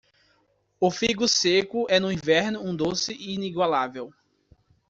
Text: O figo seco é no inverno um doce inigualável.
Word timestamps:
O 0.79 0.89
figo 0.89 1.27
seco 1.27 1.85
é 1.87 1.99
no 1.99 2.11
inverno 2.11 2.59
um 2.63 2.75
doce 2.75 3.13
inigualável. 3.13 4.11